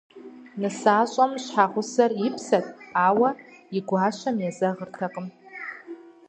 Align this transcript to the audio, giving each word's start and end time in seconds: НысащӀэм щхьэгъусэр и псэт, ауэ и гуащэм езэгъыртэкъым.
НысащӀэм 0.61 1.31
щхьэгъусэр 1.43 2.11
и 2.25 2.29
псэт, 2.35 2.65
ауэ 3.07 3.29
и 3.77 3.79
гуащэм 3.87 4.35
езэгъыртэкъым. 4.49 5.27